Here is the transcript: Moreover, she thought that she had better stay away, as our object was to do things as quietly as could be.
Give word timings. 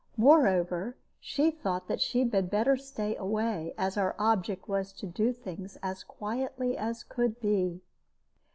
Moreover, 0.17 0.97
she 1.19 1.51
thought 1.51 1.87
that 1.87 2.01
she 2.01 2.27
had 2.27 2.49
better 2.49 2.75
stay 2.75 3.15
away, 3.17 3.75
as 3.77 3.97
our 3.97 4.15
object 4.17 4.67
was 4.67 4.91
to 4.93 5.05
do 5.05 5.31
things 5.31 5.77
as 5.83 6.03
quietly 6.03 6.75
as 6.75 7.03
could 7.03 7.39
be. 7.39 7.83